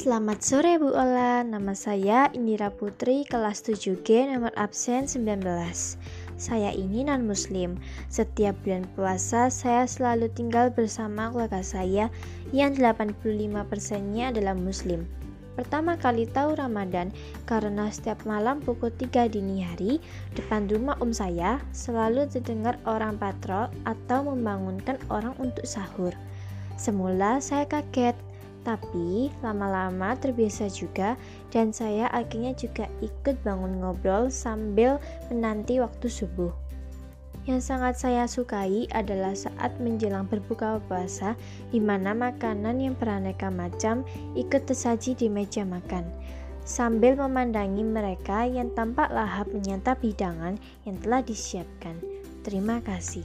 Selamat 0.00 0.40
sore 0.40 0.80
Bu 0.80 0.96
Ola, 0.96 1.44
nama 1.44 1.76
saya 1.76 2.32
Indira 2.32 2.72
Putri, 2.72 3.20
kelas 3.28 3.60
7G, 3.68 4.32
nomor 4.32 4.48
absen 4.56 5.04
19. 5.04 5.44
Saya 6.40 6.72
ini 6.72 7.04
non-muslim. 7.04 7.76
Setiap 8.08 8.56
bulan 8.64 8.88
puasa, 8.96 9.52
saya 9.52 9.84
selalu 9.84 10.32
tinggal 10.32 10.72
bersama 10.72 11.28
keluarga 11.28 11.60
saya 11.60 12.08
yang 12.48 12.72
85%-nya 12.80 14.32
adalah 14.32 14.56
muslim. 14.56 15.04
Pertama 15.52 16.00
kali 16.00 16.24
tahu 16.32 16.56
Ramadan 16.56 17.12
karena 17.44 17.92
setiap 17.92 18.24
malam 18.24 18.64
pukul 18.64 18.88
3 18.96 19.28
dini 19.28 19.60
hari 19.60 20.00
depan 20.32 20.64
rumah 20.72 20.96
om 21.04 21.12
saya 21.12 21.60
selalu 21.76 22.24
terdengar 22.32 22.80
orang 22.88 23.20
patrol 23.20 23.68
atau 23.84 24.32
membangunkan 24.32 24.96
orang 25.12 25.36
untuk 25.36 25.68
sahur. 25.68 26.16
Semula 26.80 27.44
saya 27.44 27.68
kaget 27.68 28.16
tapi 28.62 29.32
lama-lama 29.40 30.12
terbiasa 30.18 30.68
juga 30.68 31.16
dan 31.48 31.72
saya 31.72 32.06
akhirnya 32.12 32.52
juga 32.52 32.86
ikut 33.00 33.40
bangun 33.40 33.80
ngobrol 33.80 34.28
sambil 34.28 35.00
menanti 35.32 35.80
waktu 35.80 36.06
subuh. 36.06 36.52
Yang 37.48 37.72
sangat 37.72 37.94
saya 37.96 38.28
sukai 38.28 38.84
adalah 38.92 39.32
saat 39.32 39.72
menjelang 39.80 40.28
berbuka 40.28 40.76
puasa 40.86 41.32
di 41.72 41.80
mana 41.80 42.12
makanan 42.12 42.78
yang 42.84 42.94
beraneka 42.94 43.48
macam 43.48 44.04
ikut 44.36 44.68
tersaji 44.68 45.16
di 45.16 45.32
meja 45.32 45.64
makan 45.64 46.04
sambil 46.70 47.16
memandangi 47.16 47.82
mereka 47.82 48.44
yang 48.44 48.68
tampak 48.76 49.08
lahap 49.10 49.48
menyantap 49.50 49.98
hidangan 50.04 50.60
yang 50.84 50.96
telah 51.00 51.24
disiapkan. 51.24 51.96
Terima 52.44 52.78
kasih. 52.84 53.24